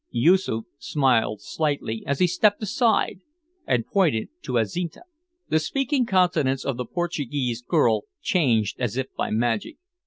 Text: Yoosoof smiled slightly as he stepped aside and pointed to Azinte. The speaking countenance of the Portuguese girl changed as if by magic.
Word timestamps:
Yoosoof 0.09 0.65
smiled 0.79 1.39
slightly 1.41 2.03
as 2.07 2.17
he 2.17 2.25
stepped 2.25 2.63
aside 2.63 3.19
and 3.67 3.85
pointed 3.85 4.29
to 4.41 4.57
Azinte. 4.57 4.97
The 5.49 5.59
speaking 5.59 6.07
countenance 6.07 6.65
of 6.65 6.77
the 6.77 6.85
Portuguese 6.85 7.61
girl 7.61 8.05
changed 8.19 8.79
as 8.81 8.97
if 8.97 9.13
by 9.13 9.29
magic. 9.29 9.77